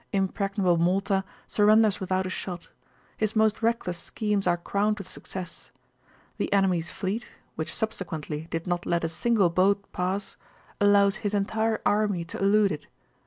[0.11, 2.69] Impregnable Malta surrenders without a shot;
[3.17, 5.69] his most reckless schemes are crowned with success.
[6.37, 10.37] The enemy's fleet, which subsequently did not let a single boat pass,
[10.79, 12.87] allows his entire army to elude it.